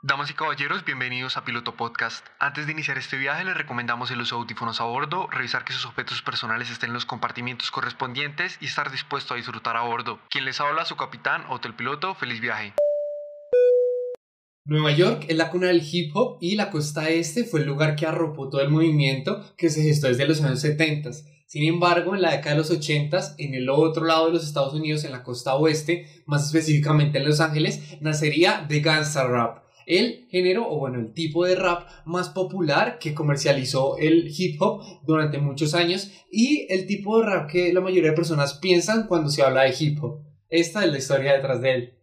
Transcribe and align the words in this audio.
Damas 0.00 0.30
y 0.30 0.34
caballeros, 0.34 0.84
bienvenidos 0.84 1.36
a 1.36 1.44
Piloto 1.44 1.74
Podcast. 1.74 2.24
Antes 2.38 2.66
de 2.66 2.72
iniciar 2.72 2.98
este 2.98 3.16
viaje 3.16 3.44
les 3.44 3.56
recomendamos 3.56 4.12
el 4.12 4.20
uso 4.20 4.36
de 4.36 4.42
audífonos 4.42 4.80
a 4.80 4.84
bordo, 4.84 5.26
revisar 5.26 5.64
que 5.64 5.72
sus 5.72 5.86
objetos 5.86 6.22
personales 6.22 6.70
estén 6.70 6.90
en 6.90 6.94
los 6.94 7.04
compartimientos 7.04 7.72
correspondientes 7.72 8.58
y 8.60 8.66
estar 8.66 8.92
dispuesto 8.92 9.34
a 9.34 9.38
disfrutar 9.38 9.76
a 9.76 9.82
bordo. 9.82 10.20
Quien 10.30 10.44
les 10.44 10.60
habla, 10.60 10.84
su 10.84 10.94
capitán, 10.94 11.42
Hotel 11.50 11.74
Piloto, 11.74 12.14
feliz 12.14 12.40
viaje. 12.40 12.74
Nueva 14.66 14.92
York 14.92 15.24
es 15.26 15.36
la 15.36 15.50
cuna 15.50 15.66
del 15.66 15.82
hip 15.82 16.14
hop 16.14 16.38
y 16.40 16.54
la 16.54 16.70
costa 16.70 17.08
este 17.08 17.42
fue 17.42 17.58
el 17.58 17.66
lugar 17.66 17.96
que 17.96 18.06
arropó 18.06 18.48
todo 18.48 18.60
el 18.60 18.68
movimiento 18.68 19.52
que 19.56 19.68
se 19.68 19.82
gestó 19.82 20.06
desde 20.06 20.28
los 20.28 20.40
años 20.42 20.60
70. 20.60 21.10
Sin 21.48 21.64
embargo, 21.64 22.14
en 22.14 22.22
la 22.22 22.30
década 22.30 22.52
de 22.52 22.58
los 22.58 22.70
80, 22.70 23.34
en 23.38 23.54
el 23.54 23.68
otro 23.68 24.04
lado 24.04 24.26
de 24.26 24.34
los 24.34 24.44
Estados 24.44 24.74
Unidos, 24.74 25.02
en 25.02 25.10
la 25.10 25.24
costa 25.24 25.56
oeste, 25.56 26.22
más 26.26 26.46
específicamente 26.46 27.18
en 27.18 27.24
Los 27.24 27.40
Ángeles, 27.40 28.00
nacería 28.00 28.64
The 28.68 28.78
Gangsta 28.78 29.26
Rap 29.26 29.67
el 29.88 30.26
género 30.30 30.70
o 30.70 30.78
bueno, 30.78 31.00
el 31.00 31.12
tipo 31.14 31.46
de 31.46 31.56
rap 31.56 31.88
más 32.04 32.28
popular 32.28 32.98
que 32.98 33.14
comercializó 33.14 33.96
el 33.96 34.30
hip 34.36 34.60
hop 34.60 34.82
durante 35.06 35.38
muchos 35.38 35.74
años 35.74 36.12
y 36.30 36.66
el 36.72 36.86
tipo 36.86 37.18
de 37.18 37.26
rap 37.26 37.50
que 37.50 37.72
la 37.72 37.80
mayoría 37.80 38.10
de 38.10 38.16
personas 38.16 38.54
piensan 38.54 39.06
cuando 39.06 39.30
se 39.30 39.42
habla 39.42 39.62
de 39.62 39.74
hip 39.78 40.04
hop. 40.04 40.20
Esta 40.50 40.84
es 40.84 40.92
la 40.92 40.98
historia 40.98 41.32
detrás 41.32 41.62
de 41.62 41.74
él. 41.74 41.94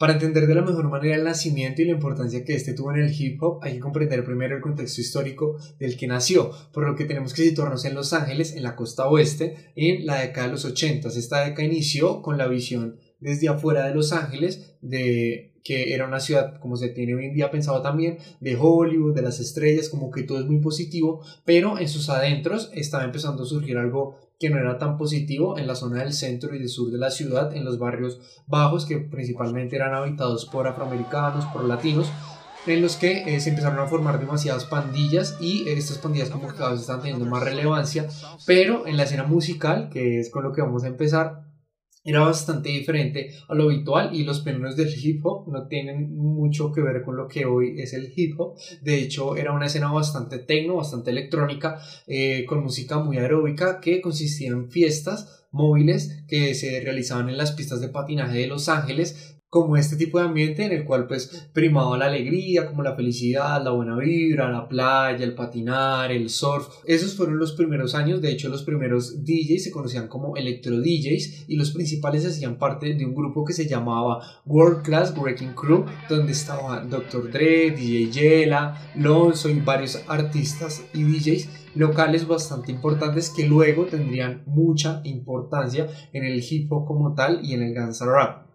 Para 0.00 0.14
entender 0.14 0.46
de 0.46 0.54
la 0.54 0.62
mejor 0.62 0.88
manera 0.88 1.14
el 1.14 1.24
nacimiento 1.24 1.82
y 1.82 1.84
la 1.84 1.92
importancia 1.92 2.42
que 2.42 2.54
este 2.54 2.72
tuvo 2.72 2.90
en 2.90 3.02
el 3.02 3.12
hip 3.12 3.42
hop, 3.42 3.58
hay 3.60 3.74
que 3.74 3.80
comprender 3.80 4.24
primero 4.24 4.56
el 4.56 4.62
contexto 4.62 5.02
histórico 5.02 5.58
del 5.78 5.98
que 5.98 6.06
nació, 6.06 6.52
por 6.72 6.86
lo 6.86 6.96
que 6.96 7.04
tenemos 7.04 7.34
que 7.34 7.42
situarnos 7.42 7.84
en 7.84 7.94
Los 7.94 8.14
Ángeles, 8.14 8.56
en 8.56 8.62
la 8.62 8.76
costa 8.76 9.06
oeste, 9.10 9.72
en 9.76 10.06
la 10.06 10.22
década 10.22 10.46
de 10.46 10.52
los 10.52 10.64
80. 10.64 11.08
Esta 11.08 11.44
década 11.44 11.68
inició 11.68 12.22
con 12.22 12.38
la 12.38 12.48
visión 12.48 12.98
desde 13.18 13.50
afuera 13.50 13.86
de 13.86 13.94
Los 13.94 14.14
Ángeles 14.14 14.74
de 14.80 15.52
que 15.62 15.92
era 15.92 16.06
una 16.06 16.20
ciudad, 16.20 16.58
como 16.60 16.78
se 16.78 16.88
tiene 16.88 17.14
hoy 17.14 17.26
en 17.26 17.34
día 17.34 17.50
pensado 17.50 17.82
también, 17.82 18.16
de 18.40 18.56
Hollywood, 18.56 19.14
de 19.14 19.20
las 19.20 19.38
estrellas, 19.38 19.90
como 19.90 20.10
que 20.10 20.22
todo 20.22 20.40
es 20.40 20.46
muy 20.46 20.60
positivo, 20.60 21.22
pero 21.44 21.78
en 21.78 21.90
sus 21.90 22.08
adentros 22.08 22.70
estaba 22.72 23.04
empezando 23.04 23.42
a 23.42 23.46
surgir 23.46 23.76
algo 23.76 24.29
que 24.40 24.48
no 24.48 24.58
era 24.58 24.78
tan 24.78 24.96
positivo 24.96 25.58
en 25.58 25.66
la 25.66 25.74
zona 25.74 25.98
del 26.02 26.14
centro 26.14 26.54
y 26.54 26.58
del 26.58 26.70
sur 26.70 26.90
de 26.90 26.96
la 26.96 27.10
ciudad, 27.10 27.54
en 27.54 27.62
los 27.62 27.78
barrios 27.78 28.20
bajos 28.46 28.86
que 28.86 28.96
principalmente 28.96 29.76
eran 29.76 29.94
habitados 29.94 30.46
por 30.46 30.66
afroamericanos, 30.66 31.44
por 31.52 31.64
latinos, 31.64 32.10
en 32.66 32.80
los 32.80 32.96
que 32.96 33.34
eh, 33.34 33.40
se 33.40 33.50
empezaron 33.50 33.78
a 33.78 33.86
formar 33.86 34.18
demasiadas 34.18 34.64
pandillas 34.64 35.36
y 35.40 35.68
estas 35.68 35.98
pandillas 35.98 36.30
como 36.30 36.48
que 36.48 36.56
cada 36.56 36.70
vez 36.70 36.80
están 36.80 37.02
teniendo 37.02 37.26
más 37.26 37.42
relevancia, 37.42 38.08
pero 38.46 38.86
en 38.86 38.96
la 38.96 39.02
escena 39.02 39.24
musical, 39.24 39.90
que 39.90 40.20
es 40.20 40.30
con 40.30 40.42
lo 40.42 40.52
que 40.52 40.62
vamos 40.62 40.84
a 40.84 40.88
empezar, 40.88 41.49
era 42.02 42.20
bastante 42.20 42.70
diferente 42.70 43.30
a 43.48 43.54
lo 43.54 43.64
habitual 43.64 44.14
y 44.14 44.24
los 44.24 44.42
fenómenos 44.42 44.76
del 44.76 44.92
hip 44.96 45.24
hop 45.24 45.48
no 45.48 45.66
tienen 45.68 46.16
mucho 46.16 46.72
que 46.72 46.80
ver 46.80 47.02
con 47.02 47.16
lo 47.16 47.28
que 47.28 47.44
hoy 47.44 47.80
es 47.80 47.92
el 47.92 48.12
hip 48.14 48.38
hop. 48.38 48.56
De 48.82 48.98
hecho, 48.98 49.36
era 49.36 49.52
una 49.52 49.66
escena 49.66 49.92
bastante 49.92 50.38
tecno, 50.38 50.76
bastante 50.76 51.10
electrónica, 51.10 51.80
eh, 52.06 52.44
con 52.46 52.62
música 52.62 52.98
muy 52.98 53.18
aeróbica 53.18 53.80
que 53.80 54.00
consistía 54.00 54.48
en 54.48 54.70
fiestas 54.70 55.46
móviles 55.50 56.24
que 56.28 56.54
se 56.54 56.80
realizaban 56.80 57.28
en 57.28 57.36
las 57.36 57.52
pistas 57.52 57.80
de 57.80 57.88
patinaje 57.88 58.38
de 58.38 58.46
Los 58.46 58.68
Ángeles 58.68 59.39
como 59.50 59.76
este 59.76 59.96
tipo 59.96 60.18
de 60.18 60.26
ambiente 60.26 60.64
en 60.64 60.72
el 60.72 60.84
cual 60.84 61.08
pues 61.08 61.50
primaba 61.52 61.98
la 61.98 62.06
alegría, 62.06 62.66
como 62.66 62.84
la 62.84 62.94
felicidad, 62.94 63.62
la 63.62 63.72
buena 63.72 63.96
vibra, 63.96 64.48
la 64.48 64.68
playa, 64.68 65.24
el 65.24 65.34
patinar, 65.34 66.12
el 66.12 66.30
surf. 66.30 66.68
Esos 66.84 67.16
fueron 67.16 67.38
los 67.38 67.52
primeros 67.52 67.96
años, 67.96 68.22
de 68.22 68.30
hecho 68.30 68.48
los 68.48 68.62
primeros 68.62 69.24
DJs 69.24 69.64
se 69.64 69.70
conocían 69.72 70.06
como 70.06 70.36
electro 70.36 70.78
DJs 70.78 71.46
y 71.48 71.56
los 71.56 71.72
principales 71.72 72.24
hacían 72.24 72.58
parte 72.58 72.94
de 72.94 73.04
un 73.04 73.14
grupo 73.14 73.44
que 73.44 73.52
se 73.52 73.66
llamaba 73.66 74.22
World 74.46 74.82
Class 74.84 75.20
Breaking 75.20 75.54
Crew, 75.54 75.84
donde 76.08 76.30
estaban 76.30 76.88
Dr. 76.88 77.32
Dre, 77.32 77.72
DJ 77.72 78.10
Yela, 78.10 78.92
Lonzo 78.94 79.50
y 79.50 79.58
varios 79.58 80.00
artistas 80.06 80.84
y 80.94 81.02
DJs 81.02 81.48
locales 81.74 82.26
bastante 82.26 82.70
importantes 82.70 83.30
que 83.30 83.46
luego 83.46 83.86
tendrían 83.86 84.42
mucha 84.46 85.00
importancia 85.04 85.88
en 86.12 86.24
el 86.24 86.40
hip 86.48 86.70
hop 86.72 86.86
como 86.86 87.14
tal 87.14 87.44
y 87.44 87.54
en 87.54 87.62
el 87.62 87.74
gangsta 87.74 88.06
rap. 88.06 88.49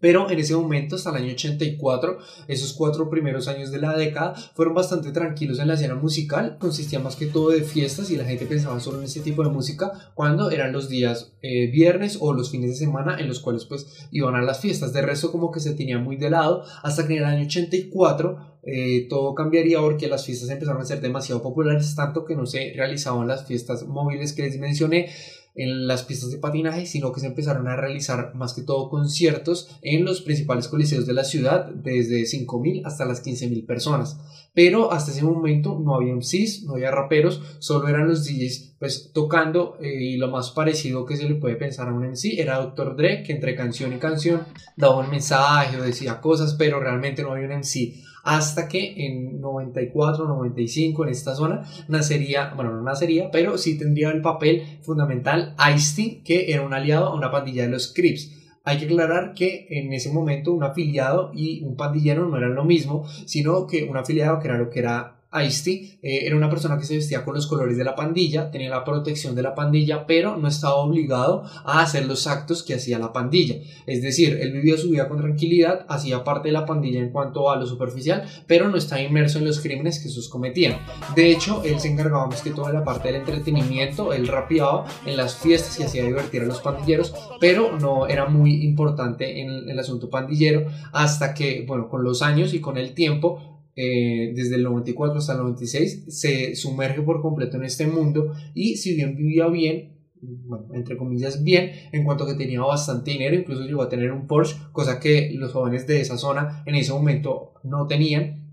Pero 0.00 0.30
en 0.30 0.38
ese 0.38 0.54
momento, 0.54 0.96
hasta 0.96 1.10
el 1.10 1.16
año 1.16 1.32
84, 1.32 2.18
esos 2.46 2.72
cuatro 2.72 3.10
primeros 3.10 3.48
años 3.48 3.70
de 3.70 3.80
la 3.80 3.96
década 3.96 4.34
fueron 4.54 4.74
bastante 4.74 5.10
tranquilos 5.10 5.58
en 5.58 5.68
la 5.68 5.74
escena 5.74 5.94
musical. 5.94 6.56
Consistía 6.58 7.00
más 7.00 7.16
que 7.16 7.26
todo 7.26 7.50
de 7.50 7.62
fiestas 7.62 8.10
y 8.10 8.16
la 8.16 8.24
gente 8.24 8.46
pensaba 8.46 8.78
solo 8.80 8.98
en 8.98 9.04
ese 9.04 9.20
tipo 9.20 9.42
de 9.42 9.50
música 9.50 10.12
cuando 10.14 10.50
eran 10.50 10.72
los 10.72 10.88
días 10.88 11.32
eh, 11.42 11.68
viernes 11.70 12.18
o 12.20 12.32
los 12.32 12.50
fines 12.50 12.70
de 12.70 12.76
semana 12.76 13.18
en 13.18 13.28
los 13.28 13.40
cuales 13.40 13.64
pues 13.64 14.06
iban 14.12 14.36
a 14.36 14.42
las 14.42 14.60
fiestas. 14.60 14.92
De 14.92 15.02
resto 15.02 15.32
como 15.32 15.50
que 15.50 15.60
se 15.60 15.74
tenía 15.74 15.98
muy 15.98 16.16
de 16.16 16.30
lado 16.30 16.62
hasta 16.82 17.06
que 17.06 17.14
en 17.14 17.18
el 17.20 17.24
año 17.24 17.46
84 17.46 18.58
eh, 18.70 19.06
todo 19.08 19.34
cambiaría 19.34 19.80
porque 19.80 20.08
las 20.08 20.26
fiestas 20.26 20.50
empezaron 20.50 20.82
a 20.82 20.84
ser 20.84 21.00
demasiado 21.00 21.40
populares 21.42 21.94
tanto 21.94 22.24
que 22.24 22.36
no 22.36 22.44
se 22.44 22.72
realizaban 22.74 23.26
las 23.26 23.46
fiestas 23.46 23.86
móviles 23.86 24.32
que 24.32 24.42
les 24.42 24.58
mencioné 24.58 25.08
en 25.54 25.86
las 25.86 26.04
pistas 26.04 26.30
de 26.30 26.38
patinaje, 26.38 26.86
sino 26.86 27.12
que 27.12 27.20
se 27.20 27.26
empezaron 27.26 27.68
a 27.68 27.76
realizar 27.76 28.34
más 28.34 28.54
que 28.54 28.62
todo 28.62 28.88
conciertos 28.88 29.68
en 29.82 30.04
los 30.04 30.20
principales 30.20 30.68
coliseos 30.68 31.06
de 31.06 31.14
la 31.14 31.24
ciudad, 31.24 31.66
desde 31.66 32.22
5.000 32.22 32.82
hasta 32.84 33.04
las 33.04 33.24
15.000 33.24 33.66
personas. 33.66 34.20
Pero 34.54 34.92
hasta 34.92 35.10
ese 35.10 35.24
momento 35.24 35.78
no 35.78 35.94
había 35.94 36.14
MCs, 36.14 36.64
no 36.64 36.74
había 36.74 36.90
raperos, 36.90 37.42
solo 37.58 37.88
eran 37.88 38.08
los 38.08 38.24
DJs 38.24 38.76
pues 38.78 39.10
tocando 39.12 39.76
eh, 39.80 39.92
y 39.92 40.16
lo 40.16 40.28
más 40.28 40.50
parecido 40.50 41.04
que 41.04 41.16
se 41.16 41.28
le 41.28 41.34
puede 41.34 41.56
pensar 41.56 41.88
a 41.88 41.92
un 41.92 42.04
MC 42.04 42.38
era 42.38 42.58
Dr. 42.58 42.96
Dre, 42.96 43.22
que 43.22 43.32
entre 43.32 43.54
canción 43.54 43.92
y 43.92 43.98
canción 43.98 44.42
daba 44.76 44.98
un 44.98 45.10
mensaje 45.10 45.76
o 45.76 45.82
decía 45.82 46.20
cosas, 46.20 46.54
pero 46.54 46.80
realmente 46.80 47.22
no 47.22 47.32
había 47.32 47.46
un 47.46 47.58
MC 47.58 48.08
hasta 48.28 48.68
que 48.68 49.06
en 49.06 49.40
94, 49.40 50.26
95 50.26 51.04
en 51.04 51.10
esta 51.10 51.34
zona 51.34 51.62
nacería, 51.88 52.52
bueno, 52.54 52.72
no 52.74 52.82
nacería, 52.82 53.30
pero 53.30 53.56
sí 53.56 53.78
tendría 53.78 54.10
el 54.10 54.20
papel 54.20 54.80
fundamental 54.82 55.54
Ice-T, 55.74 56.22
que 56.24 56.52
era 56.52 56.60
un 56.60 56.74
aliado 56.74 57.06
a 57.06 57.14
una 57.14 57.30
pandilla 57.30 57.62
de 57.62 57.70
los 57.70 57.92
Crips. 57.94 58.34
Hay 58.64 58.78
que 58.78 58.84
aclarar 58.84 59.32
que 59.32 59.66
en 59.70 59.94
ese 59.94 60.12
momento 60.12 60.52
un 60.52 60.62
afiliado 60.62 61.30
y 61.34 61.62
un 61.64 61.74
pandillero 61.74 62.28
no 62.28 62.36
eran 62.36 62.54
lo 62.54 62.64
mismo, 62.64 63.06
sino 63.24 63.66
que 63.66 63.84
un 63.84 63.96
afiliado 63.96 64.40
que 64.40 64.48
era 64.48 64.58
lo 64.58 64.68
que 64.68 64.80
era 64.80 65.17
Ice-T 65.32 65.98
eh, 66.02 66.26
era 66.26 66.36
una 66.36 66.48
persona 66.48 66.78
que 66.78 66.84
se 66.84 66.96
vestía 66.96 67.24
con 67.24 67.34
los 67.34 67.46
colores 67.46 67.76
de 67.76 67.84
la 67.84 67.94
pandilla, 67.94 68.50
tenía 68.50 68.70
la 68.70 68.84
protección 68.84 69.34
de 69.34 69.42
la 69.42 69.54
pandilla, 69.54 70.06
pero 70.06 70.36
no 70.36 70.48
estaba 70.48 70.76
obligado 70.76 71.44
a 71.64 71.82
hacer 71.82 72.06
los 72.06 72.26
actos 72.26 72.62
que 72.62 72.74
hacía 72.74 72.98
la 72.98 73.12
pandilla. 73.12 73.56
Es 73.86 74.02
decir, 74.02 74.38
él 74.40 74.52
vivía 74.52 74.78
su 74.78 74.90
vida 74.90 75.08
con 75.08 75.18
tranquilidad, 75.18 75.84
hacía 75.88 76.24
parte 76.24 76.48
de 76.48 76.52
la 76.52 76.64
pandilla 76.64 77.00
en 77.00 77.10
cuanto 77.10 77.50
a 77.50 77.56
lo 77.56 77.66
superficial, 77.66 78.24
pero 78.46 78.68
no 78.68 78.78
estaba 78.78 79.02
inmerso 79.02 79.38
en 79.38 79.44
los 79.44 79.60
crímenes 79.60 80.00
que 80.00 80.08
sus 80.08 80.28
cometían. 80.28 80.78
De 81.14 81.30
hecho, 81.30 81.62
él 81.62 81.78
se 81.78 81.88
encargaba 81.88 82.26
más 82.26 82.40
que 82.40 82.50
todo 82.50 82.66
de 82.68 82.72
la 82.72 82.84
parte 82.84 83.08
del 83.08 83.20
entretenimiento, 83.20 84.12
él 84.12 84.28
rapeaba 84.28 84.86
en 85.04 85.16
las 85.16 85.36
fiestas 85.36 85.78
y 85.78 85.82
hacía 85.82 86.04
divertir 86.04 86.42
a 86.42 86.46
los 86.46 86.60
pandilleros, 86.60 87.14
pero 87.38 87.78
no 87.78 88.06
era 88.06 88.26
muy 88.26 88.64
importante 88.64 89.42
en 89.42 89.68
el 89.68 89.78
asunto 89.78 90.08
pandillero 90.08 90.66
hasta 90.92 91.34
que, 91.34 91.64
bueno, 91.66 91.88
con 91.88 92.02
los 92.02 92.22
años 92.22 92.54
y 92.54 92.60
con 92.60 92.78
el 92.78 92.94
tiempo, 92.94 93.57
eh, 93.80 94.32
desde 94.34 94.56
el 94.56 94.64
94 94.64 95.18
hasta 95.18 95.34
el 95.34 95.38
96, 95.38 96.06
se 96.08 96.56
sumerge 96.56 97.00
por 97.02 97.22
completo 97.22 97.58
en 97.58 97.62
este 97.62 97.86
mundo 97.86 98.32
y 98.52 98.76
si 98.76 98.96
bien 98.96 99.14
vivía 99.14 99.46
bien, 99.46 99.98
bueno, 100.20 100.66
entre 100.74 100.96
comillas 100.96 101.44
bien, 101.44 101.70
en 101.92 102.02
cuanto 102.02 102.26
que 102.26 102.34
tenía 102.34 102.60
bastante 102.60 103.12
dinero, 103.12 103.36
incluso 103.36 103.62
llegó 103.62 103.82
a 103.82 103.88
tener 103.88 104.10
un 104.10 104.26
Porsche, 104.26 104.56
cosa 104.72 104.98
que 104.98 105.30
los 105.32 105.52
jóvenes 105.52 105.86
de 105.86 106.00
esa 106.00 106.18
zona 106.18 106.64
en 106.66 106.74
ese 106.74 106.92
momento 106.92 107.52
no 107.62 107.86
tenían, 107.86 108.47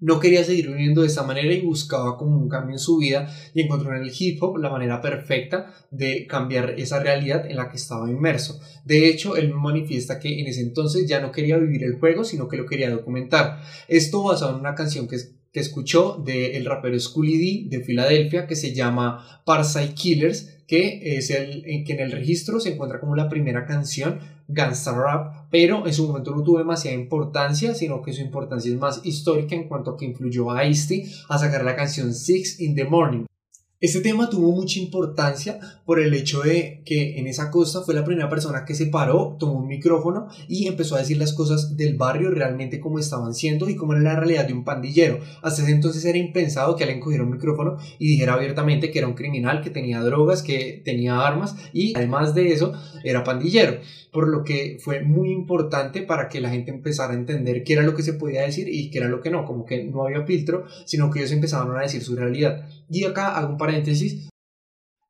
no 0.00 0.18
quería 0.18 0.42
seguir 0.44 0.68
viviendo 0.68 1.02
de 1.02 1.08
esa 1.08 1.22
manera 1.22 1.52
y 1.52 1.60
buscaba 1.60 2.16
como 2.16 2.36
un 2.36 2.48
cambio 2.48 2.74
en 2.74 2.78
su 2.78 2.98
vida 2.98 3.32
y 3.54 3.62
encontró 3.62 3.94
en 3.94 4.02
el 4.02 4.12
hip 4.18 4.42
hop 4.42 4.56
la 4.56 4.70
manera 4.70 5.00
perfecta 5.00 5.72
de 5.90 6.26
cambiar 6.26 6.74
esa 6.78 7.00
realidad 7.00 7.46
en 7.46 7.56
la 7.56 7.68
que 7.68 7.76
estaba 7.76 8.10
inmerso. 8.10 8.60
De 8.84 9.08
hecho, 9.08 9.36
él 9.36 9.52
manifiesta 9.52 10.18
que 10.18 10.40
en 10.40 10.46
ese 10.46 10.62
entonces 10.62 11.06
ya 11.06 11.20
no 11.20 11.32
quería 11.32 11.58
vivir 11.58 11.84
el 11.84 11.98
juego, 11.98 12.24
sino 12.24 12.48
que 12.48 12.56
lo 12.56 12.66
quería 12.66 12.90
documentar. 12.90 13.60
Esto 13.88 14.22
basado 14.22 14.54
en 14.54 14.60
una 14.60 14.74
canción 14.74 15.06
que, 15.06 15.16
escuchó 15.52 16.22
del 16.24 16.64
rapero 16.64 16.96
Schooly 16.96 17.66
D 17.68 17.76
de 17.76 17.84
Filadelfia 17.84 18.46
que 18.46 18.54
se 18.54 18.72
llama 18.72 19.42
Parside 19.44 19.94
Killers 19.94 20.60
que 20.70 21.16
es 21.16 21.30
el 21.30 21.64
que 21.84 21.94
en 21.94 21.98
el 21.98 22.12
registro 22.12 22.60
se 22.60 22.74
encuentra 22.74 23.00
como 23.00 23.16
la 23.16 23.28
primera 23.28 23.66
canción 23.66 24.20
Gangsta 24.52 24.92
Rap, 24.92 25.46
pero 25.50 25.86
en 25.86 25.94
su 25.94 26.06
momento 26.06 26.34
no 26.34 26.42
tuvo 26.42 26.58
demasiada 26.58 26.96
importancia, 26.96 27.74
sino 27.74 28.02
que 28.02 28.12
su 28.12 28.20
importancia 28.20 28.70
es 28.70 28.78
más 28.78 29.00
histórica 29.04 29.54
en 29.54 29.68
cuanto 29.68 29.92
a 29.92 29.96
que 29.96 30.06
influyó 30.06 30.50
a 30.50 30.64
Ice-T 30.64 31.10
a 31.28 31.38
sacar 31.38 31.64
la 31.64 31.76
canción 31.76 32.12
Six 32.12 32.60
in 32.60 32.74
the 32.74 32.84
Morning. 32.84 33.29
Este 33.80 34.02
tema 34.02 34.28
tuvo 34.28 34.52
mucha 34.52 34.78
importancia 34.78 35.58
por 35.86 36.00
el 36.00 36.12
hecho 36.12 36.42
de 36.42 36.82
que 36.84 37.18
en 37.18 37.26
esa 37.26 37.50
costa 37.50 37.80
fue 37.80 37.94
la 37.94 38.04
primera 38.04 38.28
persona 38.28 38.66
que 38.66 38.74
se 38.74 38.84
paró, 38.84 39.38
tomó 39.40 39.54
un 39.54 39.68
micrófono 39.68 40.28
y 40.48 40.66
empezó 40.66 40.96
a 40.96 40.98
decir 40.98 41.16
las 41.16 41.32
cosas 41.32 41.78
del 41.78 41.96
barrio 41.96 42.30
realmente 42.30 42.78
como 42.78 42.98
estaban 42.98 43.32
siendo 43.32 43.70
y 43.70 43.76
cómo 43.76 43.94
era 43.94 44.02
la 44.02 44.16
realidad 44.16 44.46
de 44.46 44.52
un 44.52 44.64
pandillero. 44.64 45.20
Hasta 45.40 45.62
ese 45.62 45.72
entonces 45.72 46.04
era 46.04 46.18
impensado 46.18 46.76
que 46.76 46.84
alguien 46.84 47.00
cogiera 47.00 47.24
un 47.24 47.30
micrófono 47.30 47.78
y 47.98 48.06
dijera 48.06 48.34
abiertamente 48.34 48.90
que 48.90 48.98
era 48.98 49.08
un 49.08 49.14
criminal, 49.14 49.62
que 49.62 49.70
tenía 49.70 50.02
drogas, 50.02 50.42
que 50.42 50.82
tenía 50.84 51.26
armas 51.26 51.56
y 51.72 51.96
además 51.96 52.34
de 52.34 52.52
eso 52.52 52.74
era 53.02 53.24
pandillero. 53.24 53.78
Por 54.12 54.28
lo 54.28 54.44
que 54.44 54.76
fue 54.78 55.02
muy 55.02 55.30
importante 55.30 56.02
para 56.02 56.28
que 56.28 56.40
la 56.42 56.50
gente 56.50 56.70
empezara 56.70 57.14
a 57.14 57.16
entender 57.16 57.64
qué 57.64 57.74
era 57.74 57.82
lo 57.82 57.94
que 57.94 58.02
se 58.02 58.12
podía 58.12 58.42
decir 58.42 58.68
y 58.68 58.90
qué 58.90 58.98
era 58.98 59.08
lo 59.08 59.22
que 59.22 59.30
no, 59.30 59.46
como 59.46 59.64
que 59.64 59.84
no 59.84 60.04
había 60.04 60.26
filtro, 60.26 60.66
sino 60.84 61.10
que 61.10 61.20
ellos 61.20 61.32
empezaban 61.32 61.74
a 61.74 61.80
decir 61.80 62.02
su 62.02 62.14
realidad. 62.14 62.66
Y 62.90 63.04
acá 63.04 63.38
hago 63.38 63.52
un 63.52 63.56
paréntesis 63.70 64.29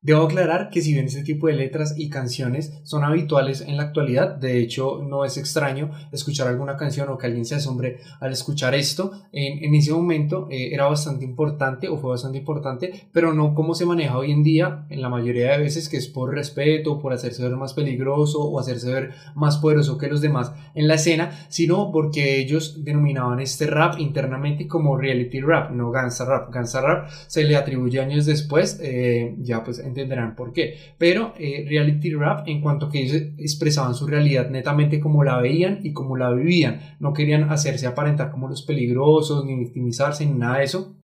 Debo 0.03 0.23
aclarar 0.23 0.71
que 0.71 0.81
si 0.81 0.93
bien 0.93 1.05
este 1.05 1.21
tipo 1.21 1.45
de 1.45 1.53
letras 1.53 1.93
y 1.95 2.09
canciones 2.09 2.73
son 2.81 3.03
habituales 3.03 3.61
en 3.61 3.77
la 3.77 3.83
actualidad, 3.83 4.35
de 4.35 4.57
hecho 4.57 5.03
no 5.07 5.25
es 5.25 5.37
extraño 5.37 5.91
escuchar 6.11 6.47
alguna 6.47 6.75
canción 6.75 7.07
o 7.09 7.19
que 7.19 7.27
alguien 7.27 7.45
se 7.45 7.53
asombre 7.53 7.99
al 8.19 8.31
escuchar 8.31 8.73
esto, 8.73 9.11
en, 9.31 9.63
en 9.63 9.75
ese 9.75 9.93
momento 9.93 10.47
eh, 10.49 10.73
era 10.73 10.85
bastante 10.85 11.23
importante 11.23 11.87
o 11.87 11.99
fue 11.99 12.09
bastante 12.09 12.39
importante, 12.39 13.09
pero 13.11 13.31
no 13.35 13.53
como 13.53 13.75
se 13.75 13.85
maneja 13.85 14.17
hoy 14.17 14.31
en 14.31 14.41
día, 14.41 14.87
en 14.89 15.03
la 15.03 15.09
mayoría 15.09 15.51
de 15.51 15.59
veces 15.59 15.87
que 15.87 15.97
es 15.97 16.07
por 16.07 16.33
respeto, 16.33 16.99
por 16.99 17.13
hacerse 17.13 17.43
ver 17.43 17.55
más 17.55 17.75
peligroso 17.75 18.41
o 18.41 18.59
hacerse 18.59 18.91
ver 18.91 19.11
más 19.35 19.59
poderoso 19.59 19.99
que 19.99 20.07
los 20.07 20.21
demás 20.21 20.51
en 20.73 20.87
la 20.87 20.95
escena, 20.95 21.45
sino 21.49 21.91
porque 21.91 22.39
ellos 22.39 22.83
denominaban 22.83 23.39
este 23.39 23.67
rap 23.67 23.99
internamente 23.99 24.67
como 24.67 24.97
reality 24.97 25.41
rap, 25.41 25.69
no 25.69 25.91
Gansa 25.91 26.25
rap. 26.25 26.51
Gansa 26.51 26.81
rap 26.81 27.07
se 27.27 27.43
le 27.43 27.55
atribuye 27.55 27.99
años 27.99 28.25
después, 28.25 28.79
eh, 28.81 29.35
ya 29.37 29.63
pues 29.63 29.90
entenderán 29.91 30.35
por 30.35 30.51
qué. 30.51 30.75
Pero 30.97 31.33
eh, 31.37 31.65
reality 31.67 32.13
rap 32.13 32.47
en 32.47 32.61
cuanto 32.61 32.89
que 32.89 33.03
ellos 33.03 33.21
expresaban 33.37 33.93
su 33.93 34.07
realidad 34.07 34.49
netamente 34.49 34.99
como 34.99 35.23
la 35.23 35.39
veían 35.39 35.79
y 35.83 35.93
como 35.93 36.17
la 36.17 36.31
vivían. 36.31 36.79
No 36.99 37.13
querían 37.13 37.49
hacerse 37.49 37.87
aparentar 37.87 38.31
como 38.31 38.47
los 38.49 38.63
peligrosos, 38.63 39.45
ni 39.45 39.55
victimizarse, 39.55 40.25
ni 40.25 40.33
nada 40.33 40.57
de 40.57 40.63
eso. 40.65 41.00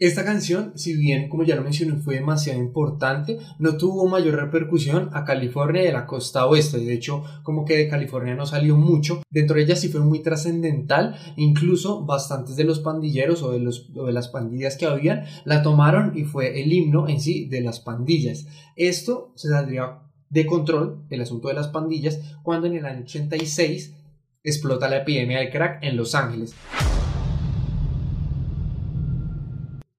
Esta 0.00 0.24
canción, 0.24 0.74
si 0.76 0.94
bien 0.96 1.28
como 1.28 1.42
ya 1.42 1.56
lo 1.56 1.64
mencioné 1.64 1.96
fue 1.96 2.14
demasiado 2.14 2.60
importante, 2.60 3.38
no 3.58 3.76
tuvo 3.76 4.06
mayor 4.06 4.36
repercusión 4.36 5.10
a 5.12 5.24
California 5.24 5.82
y 5.82 5.88
a 5.88 5.92
la 5.92 6.06
costa 6.06 6.46
oeste. 6.46 6.78
De 6.78 6.94
hecho, 6.94 7.24
como 7.42 7.64
que 7.64 7.76
de 7.76 7.88
California 7.88 8.36
no 8.36 8.46
salió 8.46 8.76
mucho. 8.76 9.22
Dentro 9.28 9.56
de 9.56 9.62
ella 9.62 9.74
sí 9.74 9.88
fue 9.88 10.00
muy 10.00 10.20
trascendental. 10.20 11.16
Incluso 11.36 12.04
bastantes 12.04 12.54
de 12.54 12.62
los 12.62 12.78
pandilleros 12.78 13.42
o 13.42 13.50
de, 13.50 13.58
los, 13.58 13.92
de 13.92 14.12
las 14.12 14.28
pandillas 14.28 14.76
que 14.76 14.86
habían 14.86 15.24
la 15.44 15.64
tomaron 15.64 16.16
y 16.16 16.22
fue 16.22 16.62
el 16.62 16.72
himno 16.72 17.08
en 17.08 17.20
sí 17.20 17.46
de 17.46 17.60
las 17.60 17.80
pandillas. 17.80 18.46
Esto 18.76 19.32
se 19.34 19.48
saldría 19.48 19.98
de 20.30 20.46
control, 20.46 21.06
el 21.10 21.22
asunto 21.22 21.48
de 21.48 21.54
las 21.54 21.68
pandillas, 21.68 22.20
cuando 22.44 22.68
en 22.68 22.76
el 22.76 22.86
año 22.86 23.00
86 23.00 23.96
explota 24.44 24.88
la 24.88 24.98
epidemia 24.98 25.40
de 25.40 25.50
crack 25.50 25.82
en 25.82 25.96
Los 25.96 26.14
Ángeles. 26.14 26.54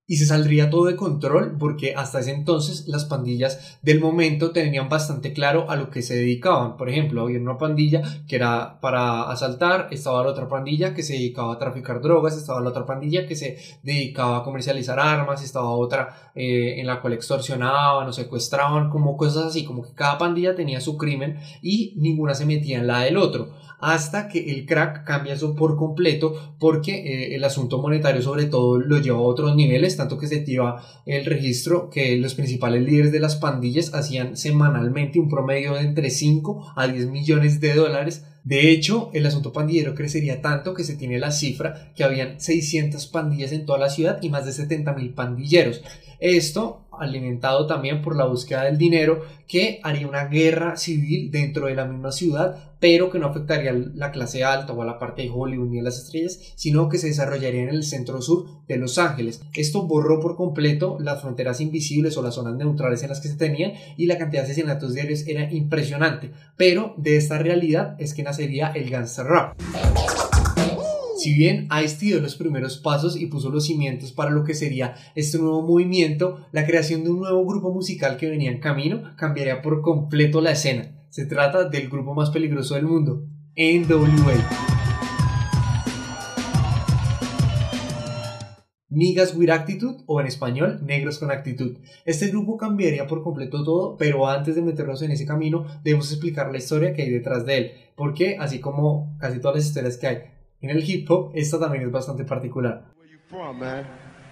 Y 0.10 0.18
se 0.18 0.26
saldría 0.26 0.72
todo 0.72 0.86
de 0.86 0.96
control 0.96 1.56
porque 1.60 1.94
hasta 1.96 2.20
ese 2.20 2.32
entonces 2.32 2.88
las 2.88 3.06
pandillas 3.06 3.78
del 3.84 4.02
momento 4.02 4.50
tenían 4.50 4.90
bastante 4.90 5.34
claro 5.34 5.70
a 5.70 5.76
lo 5.76 5.92
que 5.92 6.02
se 6.02 6.16
dedicaban. 6.16 6.78
Por 6.78 6.90
ejemplo, 6.90 7.22
había 7.22 7.40
una 7.40 7.60
pandilla 7.60 8.02
que 8.28 8.36
era 8.36 8.82
para 8.82 9.30
asaltar, 9.30 9.88
estaba 9.92 10.24
la 10.24 10.32
otra 10.32 10.50
pandilla 10.50 10.96
que 10.96 11.04
se 11.04 11.14
dedicaba 11.14 11.54
a 11.54 11.60
traficar 11.60 12.02
drogas, 12.02 12.36
estaba 12.36 12.60
la 12.60 12.70
otra 12.70 12.88
pandilla 12.88 13.28
que 13.28 13.36
se 13.36 13.60
dedicaba 13.84 14.38
a 14.38 14.44
comercializar 14.44 15.00
armas, 15.00 15.44
estaba 15.44 15.70
otra 15.70 16.32
eh, 16.34 16.80
en 16.80 16.88
la 16.88 17.02
cual 17.02 17.14
extorsionaban 17.14 18.08
o 18.08 18.12
secuestraban, 18.12 18.90
como 18.90 19.16
cosas 19.16 19.46
así, 19.46 19.64
como 19.64 19.84
que 19.84 19.94
cada 19.94 20.18
pandilla 20.18 20.56
tenía 20.56 20.82
su 20.82 20.98
crimen 20.98 21.38
y 21.62 21.94
ninguna 21.98 22.34
se 22.34 22.48
metía 22.48 22.80
en 22.80 22.88
la 22.88 23.02
del 23.02 23.18
otro 23.18 23.52
hasta 23.80 24.28
que 24.28 24.52
el 24.52 24.66
crack 24.66 25.06
cambia 25.06 25.34
eso 25.34 25.56
por 25.56 25.78
completo 25.78 26.56
porque 26.60 26.96
eh, 26.96 27.36
el 27.36 27.44
asunto 27.44 27.82
monetario 27.82 28.22
sobre 28.22 28.46
todo 28.46 28.80
lo 28.80 29.00
lleva 29.00 29.18
a 29.18 29.22
otros 29.22 29.56
niveles, 29.56 29.98
tanto 29.98 30.18
que 30.18 30.28
se 30.28 30.40
activa 30.40 30.84
el 31.06 31.26
registro 31.26 31.90
que 31.90 32.18
los 32.18 32.36
principales 32.36 32.84
líderes 32.84 33.12
de 33.12 33.20
las 33.20 33.36
pandillas 33.36 33.94
hacían 33.94 34.38
semanalmente 34.38 35.20
un 35.20 35.30
promedio 35.30 35.74
de 35.74 35.82
entre 35.82 36.10
5 36.10 36.74
a 36.76 36.88
10 36.88 37.08
millones 37.08 37.60
de 37.60 37.74
dólares 37.74 38.26
de 38.44 38.72
hecho, 38.72 39.12
el 39.14 39.26
asunto 39.26 39.52
pandillero 39.52 39.94
crecería 39.94 40.42
tanto 40.42 40.74
que 40.74 40.84
se 40.84 40.96
tiene 40.96 41.20
la 41.20 41.32
cifra 41.32 41.92
que 41.96 42.04
habían 42.04 42.40
600 42.40 43.06
pandillas 43.08 43.52
en 43.52 43.66
toda 43.66 43.80
la 43.80 43.90
ciudad 43.90 44.20
y 44.22 44.30
más 44.30 44.46
de 44.46 44.54
70 44.54 44.94
mil 44.94 45.14
pandilleros. 45.14 45.82
Esto 46.20 46.88
alimentado 47.00 47.66
también 47.68 48.02
por 48.02 48.16
la 48.16 48.26
búsqueda 48.26 48.64
del 48.64 48.78
dinero 48.78 49.24
que 49.48 49.80
haría 49.84 50.08
una 50.08 50.26
guerra 50.26 50.78
civil 50.78 51.32
dentro 51.32 51.68
de 51.68 51.76
la 51.76 51.86
misma 51.86 52.12
ciudad, 52.12 52.74
pero 52.80 53.10
que 53.10 53.20
no 53.20 53.28
afectaría 53.28 53.72
a 53.72 53.74
la 53.74 54.12
clase 54.12 54.44
alta 54.44 54.74
o 54.74 54.82
a 54.82 54.86
la 54.86 55.00
parte 55.00 55.24
de 55.24 55.32
Hollywood 55.34 55.70
ni 55.70 55.80
a 55.80 55.84
las 55.84 55.98
estrellas, 55.98 56.40
sino 56.56 56.88
que 56.88 56.98
se 56.98 57.08
desarrollaría 57.08 57.64
en 57.64 57.70
el 57.70 57.84
centro 57.84 58.22
sur 58.22 58.46
de 58.68 58.78
Los 58.78 58.98
Ángeles. 58.98 59.42
Esto 59.54 59.88
borró 59.88 60.20
por 60.20 60.36
completo 60.36 60.98
las 61.00 61.22
fronteras 61.22 61.62
invisibles 61.62 62.16
o 62.18 62.22
las 62.22 62.36
zonas 62.36 62.56
neutrales 62.56 63.02
en 63.04 63.10
las 63.10 63.20
que 63.20 63.28
se 63.28 63.38
tenían 63.38 63.74
y 63.98 64.06
la 64.06 64.18
cantidad 64.18 64.44
de 64.44 64.52
asesinatos 64.52 64.94
diarios 64.94 65.28
era 65.28 65.52
impresionante, 65.52 66.32
pero 66.56 66.94
de 66.98 67.18
esta 67.18 67.38
realidad 67.40 67.96
es 68.00 68.14
que 68.14 68.24
nacería 68.24 68.68
el 68.68 68.90
gangster 68.90 69.26
rap. 69.26 69.60
Si 71.20 71.34
bien 71.34 71.68
ha 71.70 71.82
dio 71.82 72.22
los 72.22 72.38
primeros 72.38 72.78
pasos 72.78 73.20
y 73.20 73.26
puso 73.26 73.50
los 73.50 73.66
cimientos 73.66 74.14
para 74.14 74.32
lo 74.32 74.46
que 74.46 74.54
sería 74.54 74.96
este 75.16 75.38
nuevo 75.38 75.62
movimiento, 75.62 76.48
la 76.54 76.66
creación 76.66 77.04
de 77.04 77.10
un 77.10 77.20
nuevo 77.20 77.46
grupo 77.46 77.74
musical 77.74 78.16
que 78.16 78.30
venía 78.30 78.50
en 78.50 78.62
camino 78.62 79.04
cambiaría 79.18 79.62
por 79.62 79.82
completo 79.82 80.40
la 80.40 80.52
escena. 80.52 80.96
Se 81.10 81.26
trata 81.26 81.68
del 81.68 81.90
grupo 81.90 82.14
más 82.14 82.30
peligroso 82.30 82.76
del 82.76 82.86
mundo, 82.86 83.26
NWA. 83.58 84.50
Niggas 88.88 89.36
with 89.36 89.50
Attitude 89.50 89.98
o 90.06 90.22
en 90.22 90.28
español 90.28 90.80
Negros 90.86 91.20
con 91.20 91.32
Actitud. 91.32 91.80
Este 92.06 92.30
grupo 92.30 92.56
cambiaría 92.56 93.08
por 93.08 93.24
completo 93.24 93.66
todo, 93.66 93.98
pero 93.98 94.26
antes 94.30 94.56
de 94.56 94.62
meternos 94.62 95.02
en 95.02 95.12
ese 95.12 95.26
camino 95.26 95.66
debemos 95.84 96.14
explicar 96.14 96.50
la 96.50 96.60
historia 96.60 96.94
que 96.94 97.02
hay 97.02 97.10
detrás 97.10 97.46
de 97.46 97.58
él, 97.58 97.72
porque 97.98 98.38
así 98.40 98.60
como 98.62 99.18
casi 99.20 99.42
todas 99.42 99.58
las 99.58 99.66
historias 99.66 99.98
que 99.98 100.08
hay 100.08 100.39
en 100.62 100.70
el 100.70 100.84
hip 100.84 101.10
hop, 101.10 101.32
esta 101.36 101.60
también 101.60 101.84
es 101.84 101.92
bastante 101.92 102.24
particular. 102.26 102.84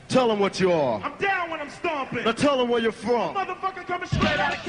Tell 0.08 0.28
them 0.30 0.40
what 0.40 0.60
you 0.60 0.72
are. 0.72 1.04
I'm 1.04 1.18
down 1.20 1.50
when 1.50 1.60
I'm 1.60 1.70
stomping. 1.70 2.24
Now 2.24 2.32
tell 2.32 2.58
them 2.58 2.70
where 2.70 2.82
you're 2.82 2.94
from. 2.94 3.36
Motherfucker 3.36 3.86
coming 3.86 4.08
straight 4.08 4.40
out 4.40 4.54
of 4.54 4.64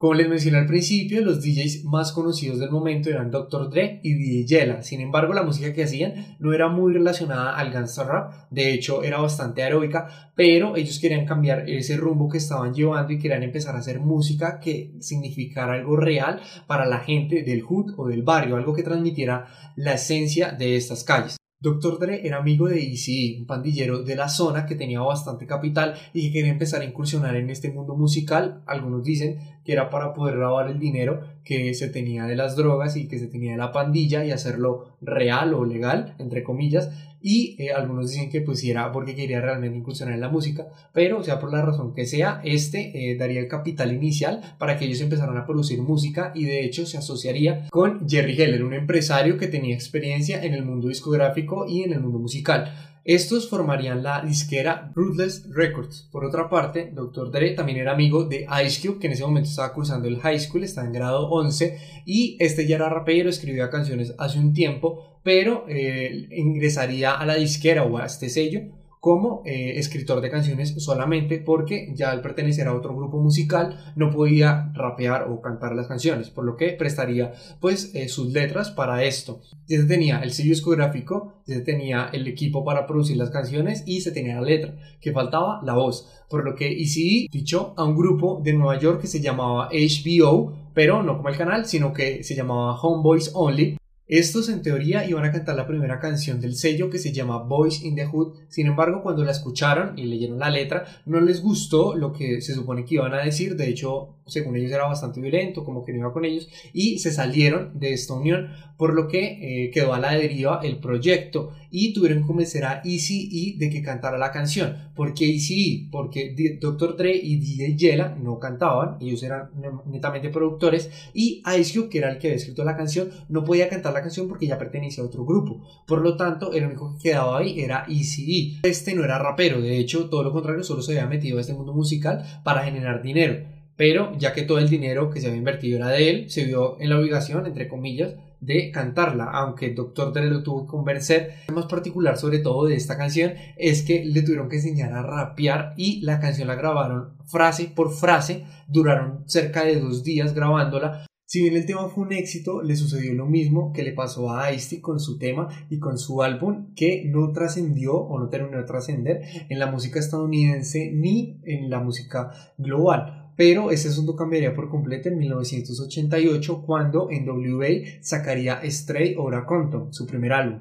como 0.00 0.14
les 0.14 0.30
mencioné 0.30 0.56
al 0.56 0.66
principio, 0.66 1.20
los 1.20 1.42
DJs 1.42 1.84
más 1.84 2.12
conocidos 2.12 2.58
del 2.58 2.70
momento 2.70 3.10
eran 3.10 3.30
Dr. 3.30 3.68
Dre 3.68 4.00
y 4.02 4.14
DJ 4.14 4.46
Yella. 4.46 4.82
Sin 4.82 5.02
embargo, 5.02 5.34
la 5.34 5.42
música 5.42 5.74
que 5.74 5.82
hacían 5.82 6.38
no 6.38 6.54
era 6.54 6.68
muy 6.68 6.94
relacionada 6.94 7.54
al 7.54 7.70
gangsta 7.70 8.04
rap, 8.04 8.32
de 8.48 8.72
hecho 8.72 9.02
era 9.02 9.20
bastante 9.20 9.62
aeróbica, 9.62 10.32
pero 10.34 10.74
ellos 10.74 10.98
querían 11.00 11.26
cambiar 11.26 11.68
ese 11.68 11.98
rumbo 11.98 12.30
que 12.30 12.38
estaban 12.38 12.72
llevando 12.72 13.12
y 13.12 13.18
querían 13.18 13.42
empezar 13.42 13.76
a 13.76 13.80
hacer 13.80 14.00
música 14.00 14.58
que 14.58 14.94
significara 15.00 15.74
algo 15.74 15.98
real 15.98 16.40
para 16.66 16.86
la 16.86 17.00
gente 17.00 17.42
del 17.42 17.60
hood 17.60 17.92
o 17.98 18.08
del 18.08 18.22
barrio, 18.22 18.56
algo 18.56 18.72
que 18.72 18.82
transmitiera 18.82 19.48
la 19.76 19.92
esencia 19.92 20.50
de 20.52 20.76
estas 20.76 21.04
calles. 21.04 21.39
Dr. 21.62 21.98
Dre 21.98 22.26
era 22.26 22.38
amigo 22.38 22.68
de 22.68 22.80
Easy, 22.82 23.36
un 23.40 23.46
pandillero 23.46 24.02
de 24.02 24.16
la 24.16 24.30
zona 24.30 24.64
que 24.64 24.76
tenía 24.76 25.00
bastante 25.00 25.46
capital 25.46 25.94
y 26.14 26.22
que 26.22 26.32
quería 26.32 26.52
empezar 26.52 26.80
a 26.80 26.86
incursionar 26.86 27.36
en 27.36 27.50
este 27.50 27.70
mundo 27.70 27.94
musical. 27.96 28.62
Algunos 28.64 29.04
dicen 29.04 29.38
que 29.62 29.72
era 29.72 29.90
para 29.90 30.14
poder 30.14 30.36
lavar 30.36 30.70
el 30.70 30.78
dinero 30.78 31.20
que 31.44 31.74
se 31.74 31.90
tenía 31.90 32.24
de 32.24 32.34
las 32.34 32.56
drogas 32.56 32.96
y 32.96 33.08
que 33.08 33.18
se 33.18 33.26
tenía 33.26 33.52
de 33.52 33.58
la 33.58 33.72
pandilla 33.72 34.24
y 34.24 34.30
hacerlo 34.30 34.96
real 35.02 35.52
o 35.52 35.66
legal, 35.66 36.14
entre 36.18 36.42
comillas, 36.42 36.88
y 37.22 37.56
eh, 37.62 37.72
algunos 37.72 38.10
dicen 38.10 38.30
que 38.30 38.40
pues 38.40 38.62
era 38.64 38.90
porque 38.92 39.14
quería 39.14 39.40
realmente 39.40 39.76
incursionar 39.76 40.14
en 40.14 40.20
la 40.20 40.28
música, 40.28 40.66
pero 40.92 41.22
sea 41.22 41.38
por 41.38 41.52
la 41.52 41.62
razón 41.62 41.94
que 41.94 42.06
sea, 42.06 42.40
este 42.44 43.12
eh, 43.12 43.16
daría 43.16 43.40
el 43.40 43.48
capital 43.48 43.92
inicial 43.92 44.40
para 44.58 44.78
que 44.78 44.84
ellos 44.86 45.00
empezaran 45.00 45.36
a 45.36 45.46
producir 45.46 45.80
música 45.82 46.32
y 46.34 46.44
de 46.44 46.64
hecho 46.64 46.86
se 46.86 46.98
asociaría 46.98 47.68
con 47.70 48.08
Jerry 48.08 48.40
Heller, 48.40 48.64
un 48.64 48.74
empresario 48.74 49.36
que 49.38 49.48
tenía 49.48 49.74
experiencia 49.74 50.42
en 50.42 50.54
el 50.54 50.64
mundo 50.64 50.88
discográfico 50.88 51.66
y 51.66 51.82
en 51.82 51.92
el 51.92 52.00
mundo 52.00 52.18
musical. 52.18 52.89
Estos 53.04 53.48
formarían 53.48 54.02
la 54.02 54.20
disquera 54.20 54.92
Ruthless 54.94 55.48
Records. 55.50 56.08
Por 56.12 56.24
otra 56.24 56.48
parte, 56.50 56.90
Dr. 56.92 57.30
Dre 57.30 57.52
también 57.52 57.78
era 57.78 57.92
amigo 57.92 58.24
de 58.24 58.46
Ice 58.64 58.86
Cube, 58.86 58.98
que 58.98 59.06
en 59.06 59.14
ese 59.14 59.24
momento 59.24 59.48
estaba 59.48 59.72
cursando 59.72 60.06
el 60.06 60.20
high 60.20 60.38
school, 60.38 60.64
estaba 60.64 60.86
en 60.86 60.92
grado 60.92 61.28
11, 61.28 61.78
y 62.04 62.36
este 62.40 62.66
ya 62.66 62.76
era 62.76 62.88
rapero, 62.88 63.30
escribía 63.30 63.70
canciones 63.70 64.14
hace 64.18 64.38
un 64.38 64.52
tiempo, 64.52 65.18
pero 65.22 65.64
eh, 65.68 66.28
ingresaría 66.30 67.12
a 67.12 67.24
la 67.24 67.36
disquera 67.36 67.84
o 67.84 67.96
a 67.98 68.06
este 68.06 68.28
sello 68.28 68.79
como 69.00 69.42
eh, 69.46 69.78
escritor 69.78 70.20
de 70.20 70.30
canciones 70.30 70.74
solamente 70.76 71.38
porque 71.38 71.90
ya 71.94 72.10
al 72.10 72.20
pertenecer 72.20 72.68
a 72.68 72.74
otro 72.74 72.94
grupo 72.94 73.18
musical 73.18 73.92
no 73.96 74.10
podía 74.10 74.70
rapear 74.74 75.28
o 75.30 75.40
cantar 75.40 75.74
las 75.74 75.88
canciones, 75.88 76.28
por 76.28 76.44
lo 76.44 76.56
que 76.56 76.72
prestaría 76.72 77.32
pues 77.60 77.94
eh, 77.94 78.08
sus 78.08 78.32
letras 78.32 78.70
para 78.70 79.02
esto. 79.04 79.40
Ya 79.66 79.78
se 79.78 79.86
tenía 79.86 80.18
el 80.18 80.32
sello 80.32 80.50
discográfico, 80.50 81.42
ya 81.46 81.56
se 81.56 81.62
tenía 81.62 82.10
el 82.12 82.26
equipo 82.28 82.62
para 82.62 82.86
producir 82.86 83.16
las 83.16 83.30
canciones 83.30 83.82
y 83.86 84.02
se 84.02 84.12
tenía 84.12 84.36
la 84.36 84.42
letra, 84.42 84.76
que 85.00 85.12
faltaba 85.12 85.62
la 85.64 85.72
voz, 85.72 86.06
por 86.28 86.44
lo 86.44 86.54
que 86.54 86.70
ECE 86.70 87.28
fichó 87.32 87.72
a 87.78 87.84
un 87.84 87.96
grupo 87.96 88.40
de 88.44 88.52
Nueva 88.52 88.78
York 88.78 89.00
que 89.00 89.06
se 89.06 89.20
llamaba 89.20 89.70
HBO, 89.72 90.52
pero 90.74 91.02
no 91.02 91.16
como 91.16 91.30
el 91.30 91.38
canal, 91.38 91.64
sino 91.64 91.94
que 91.94 92.22
se 92.22 92.34
llamaba 92.34 92.78
Homeboys 92.78 93.32
Only, 93.34 93.79
estos 94.10 94.48
en 94.48 94.60
teoría 94.60 95.08
iban 95.08 95.24
a 95.24 95.30
cantar 95.30 95.54
la 95.54 95.68
primera 95.68 96.00
canción 96.00 96.40
del 96.40 96.56
sello 96.56 96.90
que 96.90 96.98
se 96.98 97.12
llama 97.12 97.38
Boys 97.38 97.84
in 97.84 97.94
the 97.94 98.06
Hood, 98.06 98.34
sin 98.48 98.66
embargo 98.66 99.02
cuando 99.02 99.24
la 99.24 99.30
escucharon 99.30 99.96
y 99.96 100.04
leyeron 100.04 100.40
la 100.40 100.50
letra 100.50 100.84
no 101.06 101.20
les 101.20 101.40
gustó 101.40 101.94
lo 101.94 102.12
que 102.12 102.40
se 102.40 102.54
supone 102.54 102.84
que 102.84 102.96
iban 102.96 103.14
a 103.14 103.24
decir, 103.24 103.54
de 103.54 103.68
hecho 103.68 104.16
según 104.30 104.56
ellos 104.56 104.72
era 104.72 104.86
bastante 104.86 105.20
violento, 105.20 105.64
como 105.64 105.84
que 105.84 105.92
no 105.92 105.98
iba 105.98 106.12
con 106.12 106.24
ellos 106.24 106.48
y 106.72 106.98
se 106.98 107.12
salieron 107.12 107.78
de 107.78 107.92
esta 107.92 108.14
unión, 108.14 108.48
por 108.76 108.94
lo 108.94 109.08
que 109.08 109.66
eh, 109.66 109.70
quedó 109.70 109.92
a 109.92 110.00
la 110.00 110.14
deriva 110.14 110.60
el 110.62 110.78
proyecto 110.78 111.52
y 111.70 111.92
tuvieron 111.92 112.22
que 112.22 112.26
convencer 112.26 112.64
a 112.64 112.82
Easy 112.84 113.56
de 113.58 113.70
que 113.70 113.82
cantara 113.82 114.18
la 114.18 114.32
canción. 114.32 114.90
¿Por 114.94 115.14
qué 115.14 115.26
Easy 115.26 115.88
Porque 115.90 116.34
Dr. 116.60 116.96
Dre 116.96 117.14
y 117.14 117.36
DJ 117.36 117.76
Yella 117.76 118.16
no 118.20 118.38
cantaban, 118.38 118.96
ellos 119.00 119.22
eran 119.22 119.50
netamente 119.86 120.30
productores 120.30 120.90
y 121.14 121.42
Ice 121.58 121.78
Cube, 121.78 121.88
que 121.90 121.98
era 121.98 122.10
el 122.10 122.18
que 122.18 122.28
había 122.28 122.36
escrito 122.36 122.64
la 122.64 122.76
canción, 122.76 123.10
no 123.28 123.44
podía 123.44 123.68
cantar 123.68 123.92
la 123.92 124.02
canción 124.02 124.28
porque 124.28 124.46
ya 124.46 124.58
pertenecía 124.58 125.04
a 125.04 125.06
otro 125.06 125.24
grupo. 125.24 125.60
Por 125.86 126.00
lo 126.00 126.16
tanto, 126.16 126.52
el 126.52 126.66
único 126.66 126.94
que 126.96 127.10
quedaba 127.10 127.38
ahí 127.38 127.60
era 127.60 127.84
Easy 127.88 128.60
Este 128.62 128.94
no 128.94 129.04
era 129.04 129.18
rapero, 129.18 129.60
de 129.60 129.78
hecho, 129.78 130.08
todo 130.08 130.22
lo 130.22 130.32
contrario, 130.32 130.64
solo 130.64 130.82
se 130.82 130.92
había 130.92 131.06
metido 131.06 131.38
a 131.38 131.40
este 131.40 131.54
mundo 131.54 131.72
musical 131.72 132.24
para 132.44 132.64
generar 132.64 133.02
dinero. 133.02 133.59
Pero 133.80 134.12
ya 134.18 134.34
que 134.34 134.42
todo 134.42 134.58
el 134.58 134.68
dinero 134.68 135.08
que 135.08 135.22
se 135.22 135.28
había 135.28 135.38
invertido 135.38 135.78
era 135.78 135.88
de 135.88 136.10
él, 136.10 136.30
se 136.30 136.44
vio 136.44 136.78
en 136.80 136.90
la 136.90 136.98
obligación, 136.98 137.46
entre 137.46 137.66
comillas, 137.66 138.14
de 138.38 138.70
cantarla, 138.70 139.30
aunque 139.30 139.68
el 139.68 139.74
Dr. 139.74 140.12
Dre 140.12 140.26
lo 140.26 140.42
tuvo 140.42 140.66
que 140.66 140.70
convencer. 140.70 141.36
Lo 141.48 141.54
más 141.54 141.64
particular 141.64 142.18
sobre 142.18 142.40
todo 142.40 142.66
de 142.66 142.74
esta 142.74 142.98
canción 142.98 143.32
es 143.56 143.80
que 143.80 144.04
le 144.04 144.20
tuvieron 144.20 144.50
que 144.50 144.56
enseñar 144.56 144.92
a 144.92 145.00
rapear 145.00 145.72
y 145.78 146.02
la 146.02 146.20
canción 146.20 146.48
la 146.48 146.56
grabaron 146.56 147.16
frase 147.24 147.72
por 147.74 147.90
frase, 147.90 148.44
duraron 148.68 149.24
cerca 149.26 149.64
de 149.64 149.80
dos 149.80 150.04
días 150.04 150.34
grabándola 150.34 151.06
si 151.30 151.42
bien 151.42 151.54
el 151.54 151.64
tema 151.64 151.88
fue 151.88 152.02
un 152.02 152.12
éxito, 152.12 152.60
le 152.60 152.74
sucedió 152.74 153.14
lo 153.14 153.24
mismo 153.24 153.72
que 153.72 153.84
le 153.84 153.92
pasó 153.92 154.34
a 154.34 154.52
ice 154.52 154.80
con 154.80 154.98
su 154.98 155.16
tema 155.16 155.46
y 155.70 155.78
con 155.78 155.96
su 155.96 156.24
álbum, 156.24 156.74
que 156.74 157.04
no 157.06 157.30
trascendió 157.30 157.94
o 157.94 158.18
no 158.18 158.28
terminó 158.28 158.58
de 158.58 158.64
trascender 158.64 159.22
en 159.48 159.60
la 159.60 159.70
música 159.70 160.00
estadounidense 160.00 160.90
ni 160.92 161.38
en 161.44 161.70
la 161.70 161.78
música 161.78 162.32
global. 162.58 163.19
Pero 163.40 163.70
ese 163.70 163.88
asunto 163.88 164.14
cambiaría 164.16 164.54
por 164.54 164.68
completo 164.68 165.08
en 165.08 165.16
1988 165.16 166.62
cuando 166.66 167.08
NWA 167.10 167.68
sacaría 168.02 168.60
Stray 168.70 169.14
Ora 169.16 169.46
Compton, 169.46 169.94
su 169.94 170.06
primer 170.06 170.34
álbum. 170.34 170.60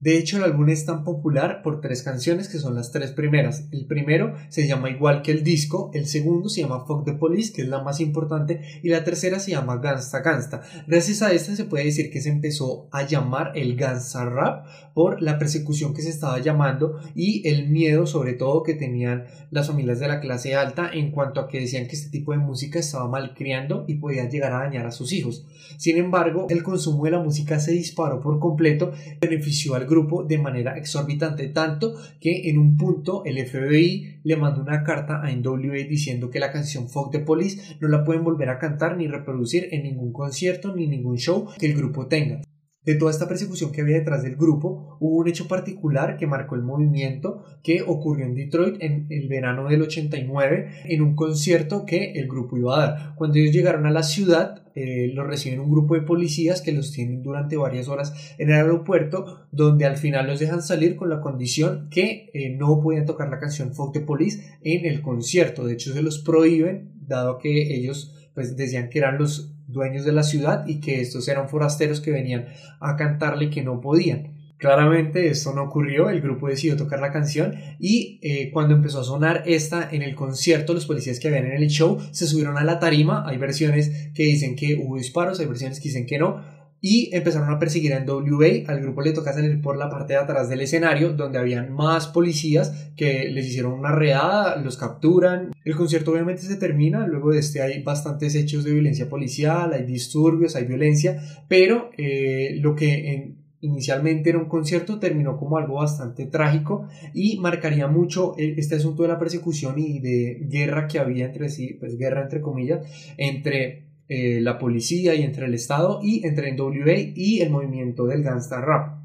De 0.00 0.16
hecho, 0.16 0.36
el 0.36 0.44
álbum 0.44 0.68
es 0.68 0.86
tan 0.86 1.02
popular 1.02 1.60
por 1.60 1.80
tres 1.80 2.04
canciones 2.04 2.48
que 2.48 2.58
son 2.58 2.76
las 2.76 2.92
tres 2.92 3.10
primeras. 3.10 3.66
El 3.72 3.86
primero 3.86 4.32
se 4.48 4.68
llama 4.68 4.90
igual 4.90 5.22
que 5.22 5.32
el 5.32 5.42
disco, 5.42 5.90
el 5.92 6.06
segundo 6.06 6.48
se 6.48 6.60
llama 6.60 6.84
Fuck 6.86 7.04
the 7.04 7.14
Police, 7.14 7.52
que 7.52 7.62
es 7.62 7.68
la 7.68 7.82
más 7.82 7.98
importante, 7.98 8.60
y 8.84 8.90
la 8.90 9.02
tercera 9.02 9.40
se 9.40 9.50
llama 9.50 9.78
Gangsta 9.78 10.20
Gangsta. 10.20 10.62
Gracias 10.86 11.20
a 11.22 11.32
esta 11.32 11.56
se 11.56 11.64
puede 11.64 11.86
decir 11.86 12.12
que 12.12 12.20
se 12.20 12.28
empezó 12.28 12.88
a 12.92 13.08
llamar 13.08 13.50
el 13.56 13.74
Gangsta 13.74 14.24
Rap 14.24 14.66
por 14.94 15.20
la 15.20 15.36
persecución 15.36 15.94
que 15.94 16.02
se 16.02 16.10
estaba 16.10 16.38
llamando 16.38 17.00
y 17.16 17.48
el 17.48 17.68
miedo 17.68 18.06
sobre 18.06 18.34
todo 18.34 18.62
que 18.62 18.74
tenían 18.74 19.24
las 19.50 19.66
familias 19.66 19.98
de 19.98 20.06
la 20.06 20.20
clase 20.20 20.54
alta 20.54 20.90
en 20.92 21.10
cuanto 21.10 21.40
a 21.40 21.48
que 21.48 21.58
decían 21.58 21.88
que 21.88 21.96
este 21.96 22.10
tipo 22.10 22.30
de 22.30 22.38
música 22.38 22.78
estaba 22.78 23.08
malcriando 23.08 23.84
y 23.88 23.94
podía 23.94 24.28
llegar 24.28 24.52
a 24.52 24.60
dañar 24.60 24.86
a 24.86 24.92
sus 24.92 25.12
hijos. 25.12 25.44
Sin 25.76 25.96
embargo, 25.96 26.46
el 26.50 26.62
consumo 26.62 27.04
de 27.04 27.10
la 27.10 27.20
música 27.20 27.58
se 27.58 27.72
disparó 27.72 28.20
por 28.20 28.38
completo, 28.38 28.92
benefició 29.20 29.74
al 29.74 29.87
grupo 29.88 30.24
de 30.24 30.38
manera 30.38 30.76
exorbitante, 30.76 31.48
tanto 31.48 31.94
que 32.20 32.48
en 32.48 32.58
un 32.58 32.76
punto 32.76 33.24
el 33.24 33.44
FBI 33.44 34.20
le 34.22 34.36
mandó 34.36 34.60
una 34.60 34.84
carta 34.84 35.22
a 35.22 35.30
NWA 35.30 35.84
diciendo 35.88 36.30
que 36.30 36.40
la 36.40 36.52
canción 36.52 36.88
Fuck 36.88 37.10
the 37.12 37.20
Police 37.20 37.76
no 37.80 37.88
la 37.88 38.04
pueden 38.04 38.24
volver 38.24 38.50
a 38.50 38.58
cantar 38.58 38.96
ni 38.96 39.08
reproducir 39.08 39.68
en 39.72 39.82
ningún 39.82 40.12
concierto 40.12 40.74
ni 40.74 40.86
ningún 40.86 41.16
show 41.16 41.48
que 41.58 41.66
el 41.66 41.74
grupo 41.74 42.06
tenga. 42.06 42.42
De 42.88 42.94
toda 42.94 43.10
esta 43.10 43.28
persecución 43.28 43.70
que 43.70 43.82
había 43.82 43.98
detrás 43.98 44.22
del 44.22 44.36
grupo, 44.36 44.96
hubo 44.98 45.18
un 45.18 45.28
hecho 45.28 45.46
particular 45.46 46.16
que 46.16 46.26
marcó 46.26 46.54
el 46.54 46.62
movimiento 46.62 47.44
que 47.62 47.82
ocurrió 47.82 48.24
en 48.24 48.34
Detroit 48.34 48.76
en 48.80 49.06
el 49.10 49.28
verano 49.28 49.68
del 49.68 49.82
89 49.82 50.84
en 50.86 51.02
un 51.02 51.14
concierto 51.14 51.84
que 51.84 52.12
el 52.12 52.26
grupo 52.28 52.56
iba 52.56 52.74
a 52.74 52.86
dar. 52.86 53.14
Cuando 53.14 53.36
ellos 53.36 53.52
llegaron 53.52 53.84
a 53.84 53.90
la 53.90 54.02
ciudad, 54.02 54.62
eh, 54.74 55.12
los 55.12 55.26
reciben 55.26 55.60
un 55.60 55.70
grupo 55.70 55.96
de 55.96 56.00
policías 56.00 56.62
que 56.62 56.72
los 56.72 56.90
tienen 56.90 57.22
durante 57.22 57.58
varias 57.58 57.88
horas 57.88 58.34
en 58.38 58.48
el 58.48 58.54
aeropuerto, 58.54 59.46
donde 59.52 59.84
al 59.84 59.98
final 59.98 60.26
los 60.26 60.38
dejan 60.40 60.62
salir 60.62 60.96
con 60.96 61.10
la 61.10 61.20
condición 61.20 61.88
que 61.90 62.30
eh, 62.32 62.56
no 62.56 62.80
podían 62.80 63.04
tocar 63.04 63.28
la 63.28 63.38
canción 63.38 63.74
Fuck 63.74 63.92
the 63.92 64.00
Police 64.00 64.56
en 64.62 64.86
el 64.86 65.02
concierto. 65.02 65.66
De 65.66 65.74
hecho, 65.74 65.92
se 65.92 66.00
los 66.00 66.20
prohíben, 66.20 66.94
dado 67.06 67.36
que 67.36 67.74
ellos 67.76 68.14
pues 68.32 68.56
decían 68.56 68.88
que 68.88 69.00
eran 69.00 69.18
los 69.18 69.52
dueños 69.68 70.04
de 70.04 70.12
la 70.12 70.24
ciudad 70.24 70.66
y 70.66 70.80
que 70.80 71.00
estos 71.00 71.28
eran 71.28 71.48
forasteros 71.48 72.00
que 72.00 72.10
venían 72.10 72.46
a 72.80 72.96
cantarle 72.96 73.50
que 73.50 73.62
no 73.62 73.80
podían. 73.80 74.38
Claramente 74.56 75.28
esto 75.28 75.52
no 75.54 75.62
ocurrió, 75.62 76.10
el 76.10 76.20
grupo 76.20 76.48
decidió 76.48 76.76
tocar 76.76 76.98
la 76.98 77.12
canción 77.12 77.54
y 77.78 78.18
eh, 78.22 78.50
cuando 78.52 78.74
empezó 78.74 79.00
a 79.00 79.04
sonar 79.04 79.44
esta 79.46 79.88
en 79.88 80.02
el 80.02 80.16
concierto, 80.16 80.74
los 80.74 80.84
policías 80.84 81.20
que 81.20 81.28
habían 81.28 81.46
en 81.46 81.62
el 81.62 81.68
show 81.68 81.98
se 82.10 82.26
subieron 82.26 82.58
a 82.58 82.64
la 82.64 82.80
tarima, 82.80 83.22
hay 83.24 83.38
versiones 83.38 84.10
que 84.14 84.24
dicen 84.24 84.56
que 84.56 84.74
hubo 84.74 84.96
disparos, 84.96 85.38
hay 85.38 85.46
versiones 85.46 85.78
que 85.78 85.90
dicen 85.90 86.06
que 86.06 86.18
no, 86.18 86.42
y 86.80 87.14
empezaron 87.14 87.50
a 87.50 87.58
perseguir 87.58 87.94
a 87.94 88.00
NWA. 88.00 88.64
Al 88.66 88.80
grupo 88.80 89.02
le 89.02 89.12
toca 89.12 89.32
salir 89.32 89.60
por 89.60 89.76
la 89.76 89.90
parte 89.90 90.12
de 90.12 90.18
atrás 90.18 90.48
del 90.48 90.60
escenario, 90.60 91.12
donde 91.12 91.38
habían 91.38 91.72
más 91.72 92.06
policías 92.08 92.90
que 92.96 93.28
les 93.30 93.46
hicieron 93.46 93.72
una 93.72 93.92
reada, 93.92 94.56
los 94.56 94.76
capturan. 94.76 95.52
El 95.64 95.76
concierto 95.76 96.12
obviamente 96.12 96.42
se 96.42 96.56
termina, 96.56 97.06
luego 97.06 97.32
de 97.32 97.40
este 97.40 97.62
hay 97.62 97.82
bastantes 97.82 98.34
hechos 98.34 98.64
de 98.64 98.72
violencia 98.72 99.08
policial, 99.08 99.72
hay 99.72 99.84
disturbios, 99.84 100.56
hay 100.56 100.64
violencia, 100.64 101.20
pero 101.48 101.90
eh, 101.96 102.56
lo 102.60 102.74
que 102.74 103.34
inicialmente 103.60 104.30
era 104.30 104.38
un 104.38 104.48
concierto 104.48 104.98
terminó 104.98 105.36
como 105.36 105.58
algo 105.58 105.74
bastante 105.74 106.26
trágico 106.26 106.86
y 107.12 107.38
marcaría 107.38 107.88
mucho 107.88 108.34
eh, 108.38 108.54
este 108.56 108.76
asunto 108.76 109.02
de 109.02 109.08
la 109.08 109.18
persecución 109.18 109.78
y 109.78 109.98
de 109.98 110.46
guerra 110.48 110.86
que 110.86 110.98
había 110.98 111.26
entre 111.26 111.48
sí, 111.48 111.76
pues 111.78 111.98
guerra 111.98 112.22
entre 112.22 112.40
comillas, 112.40 112.86
entre 113.16 113.87
eh, 114.08 114.40
la 114.40 114.58
policía 114.58 115.14
y 115.14 115.22
entre 115.22 115.46
el 115.46 115.54
Estado 115.54 116.00
y 116.02 116.26
entre 116.26 116.52
NWA 116.52 117.12
y 117.14 117.40
el 117.40 117.50
movimiento 117.50 118.06
del 118.06 118.22
gangsta 118.22 118.60
rap. 118.60 118.98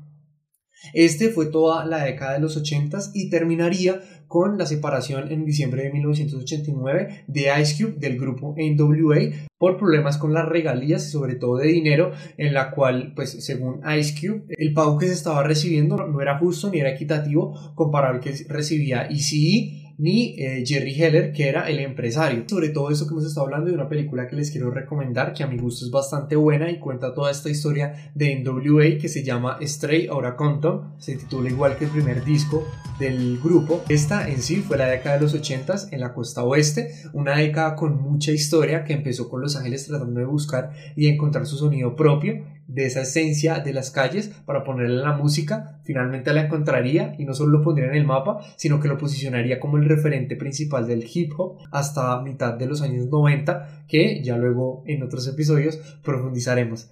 Este 0.93 1.29
fue 1.29 1.45
toda 1.45 1.85
la 1.85 2.03
década 2.03 2.33
de 2.33 2.39
los 2.39 2.57
80 2.57 2.99
y 3.13 3.29
terminaría 3.29 4.01
con 4.27 4.57
la 4.57 4.65
separación 4.65 5.31
en 5.31 5.45
diciembre 5.45 5.83
de 5.83 5.91
1989 5.91 7.25
de 7.27 7.61
Ice 7.61 7.81
Cube 7.81 7.99
del 7.99 8.19
grupo 8.19 8.55
NWA 8.57 9.47
por 9.57 9.77
problemas 9.77 10.17
con 10.17 10.33
las 10.33 10.49
regalías 10.49 11.07
y 11.07 11.11
sobre 11.11 11.35
todo 11.35 11.57
de 11.57 11.67
dinero 11.67 12.11
en 12.37 12.53
la 12.53 12.71
cual 12.71 13.13
pues 13.15 13.45
según 13.45 13.81
Ice 13.97 14.15
Cube 14.19 14.55
el 14.57 14.73
pago 14.73 14.97
que 14.97 15.07
se 15.07 15.13
estaba 15.13 15.43
recibiendo 15.43 15.95
no 16.07 16.19
era 16.19 16.39
justo 16.39 16.69
ni 16.69 16.79
era 16.79 16.89
equitativo 16.89 17.73
comparado 17.75 18.15
al 18.15 18.19
que 18.19 18.33
recibía 18.49 19.03
ECE 19.03 19.82
ni 20.03 20.35
eh, 20.37 20.65
Jerry 20.65 21.01
Heller, 21.01 21.31
que 21.31 21.47
era 21.47 21.69
el 21.69 21.79
empresario. 21.79 22.43
Sobre 22.49 22.69
todo 22.69 22.91
eso 22.91 23.07
que 23.07 23.13
hemos 23.13 23.25
estado 23.25 23.45
hablando 23.45 23.69
de 23.69 23.75
una 23.75 23.87
película 23.87 24.27
que 24.27 24.35
les 24.35 24.51
quiero 24.51 24.69
recomendar, 24.69 25.31
que 25.31 25.43
a 25.43 25.47
mi 25.47 25.57
gusto 25.57 25.85
es 25.85 25.91
bastante 25.91 26.35
buena 26.35 26.69
y 26.69 26.77
cuenta 26.77 27.13
toda 27.13 27.31
esta 27.31 27.49
historia 27.49 28.11
de 28.13 28.35
NWA 28.35 28.97
que 28.99 29.07
se 29.07 29.23
llama 29.23 29.57
Stray 29.61 30.07
Aura 30.07 30.35
Compton, 30.35 30.95
se 30.97 31.15
titula 31.15 31.49
igual 31.49 31.77
que 31.77 31.85
el 31.85 31.91
primer 31.91 32.25
disco 32.25 32.67
del 32.99 33.39
grupo. 33.39 33.81
Esta 33.87 34.29
en 34.29 34.41
sí 34.41 34.57
fue 34.57 34.77
la 34.77 34.87
década 34.87 35.15
de 35.15 35.21
los 35.21 35.33
80 35.33 35.73
en 35.91 36.01
la 36.01 36.13
costa 36.13 36.43
oeste, 36.43 36.91
una 37.13 37.37
década 37.37 37.77
con 37.77 38.01
mucha 38.01 38.33
historia 38.33 38.83
que 38.83 38.91
empezó 38.91 39.29
con 39.29 39.39
Los 39.39 39.55
Ángeles 39.55 39.87
tratando 39.87 40.19
de 40.19 40.25
buscar 40.25 40.71
y 40.97 41.07
encontrar 41.07 41.45
su 41.45 41.55
sonido 41.55 41.95
propio 41.95 42.43
de 42.67 42.85
esa 42.85 43.01
esencia 43.01 43.59
de 43.59 43.73
las 43.73 43.91
calles 43.91 44.29
para 44.45 44.63
ponerle 44.63 45.01
la 45.01 45.13
música, 45.13 45.79
finalmente 45.83 46.33
la 46.33 46.41
encontraría 46.41 47.15
y 47.17 47.25
no 47.25 47.33
solo 47.33 47.57
lo 47.57 47.63
pondría 47.63 47.87
en 47.87 47.95
el 47.95 48.05
mapa, 48.05 48.39
sino 48.55 48.79
que 48.79 48.87
lo 48.87 48.97
posicionaría 48.97 49.59
como 49.59 49.77
el 49.77 49.87
referente 49.87 50.35
principal 50.35 50.87
del 50.87 51.05
hip 51.11 51.33
hop 51.37 51.59
hasta 51.71 52.21
mitad 52.21 52.53
de 52.53 52.67
los 52.67 52.81
años 52.81 53.07
90, 53.07 53.85
que 53.87 54.21
ya 54.23 54.37
luego 54.37 54.83
en 54.85 55.03
otros 55.03 55.27
episodios 55.27 55.77
profundizaremos. 56.03 56.91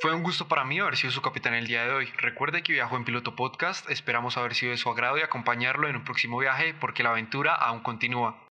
Fue 0.00 0.14
un 0.14 0.22
gusto 0.22 0.48
para 0.48 0.64
mí 0.64 0.78
haber 0.78 0.96
sido 0.96 1.12
su 1.12 1.20
capitán 1.20 1.52
el 1.52 1.66
día 1.66 1.84
de 1.84 1.92
hoy. 1.92 2.08
Recuerde 2.16 2.62
que 2.62 2.72
viajó 2.72 2.96
en 2.96 3.04
Piloto 3.04 3.36
Podcast, 3.36 3.90
esperamos 3.90 4.38
haber 4.38 4.54
sido 4.54 4.72
de 4.72 4.78
su 4.78 4.88
agrado 4.88 5.18
y 5.18 5.20
acompañarlo 5.20 5.90
en 5.90 5.96
un 5.96 6.04
próximo 6.04 6.38
viaje 6.38 6.72
porque 6.80 7.02
la 7.02 7.10
aventura 7.10 7.54
aún 7.54 7.80
continúa. 7.80 8.42